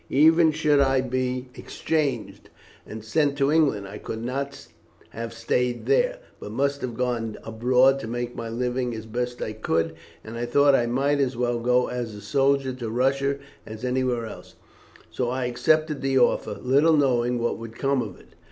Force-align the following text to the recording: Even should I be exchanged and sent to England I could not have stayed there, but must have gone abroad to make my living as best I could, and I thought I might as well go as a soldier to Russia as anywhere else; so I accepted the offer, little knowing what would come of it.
Even 0.09 0.51
should 0.51 0.79
I 0.79 0.99
be 0.99 1.49
exchanged 1.53 2.49
and 2.87 3.03
sent 3.03 3.37
to 3.37 3.51
England 3.51 3.87
I 3.87 3.99
could 3.99 4.23
not 4.23 4.67
have 5.11 5.31
stayed 5.31 5.85
there, 5.85 6.17
but 6.39 6.49
must 6.51 6.81
have 6.81 6.95
gone 6.97 7.37
abroad 7.43 7.99
to 7.99 8.07
make 8.07 8.35
my 8.35 8.49
living 8.49 8.95
as 8.95 9.05
best 9.05 9.43
I 9.43 9.53
could, 9.53 9.93
and 10.23 10.37
I 10.39 10.47
thought 10.47 10.73
I 10.73 10.87
might 10.87 11.19
as 11.19 11.37
well 11.37 11.59
go 11.59 11.85
as 11.87 12.15
a 12.15 12.21
soldier 12.21 12.73
to 12.73 12.89
Russia 12.89 13.37
as 13.67 13.85
anywhere 13.85 14.25
else; 14.25 14.55
so 15.11 15.29
I 15.29 15.45
accepted 15.45 16.01
the 16.01 16.17
offer, 16.17 16.55
little 16.59 16.97
knowing 16.97 17.37
what 17.37 17.59
would 17.59 17.77
come 17.77 18.01
of 18.01 18.19
it. 18.19 18.33